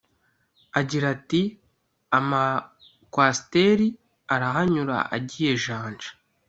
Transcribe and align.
Agira 0.79 1.05
ati 1.15 1.41
“Ama-Coaster 2.19 3.79
arahanyura 4.33 4.97
agiye 5.15 5.53
Janja 5.63 6.11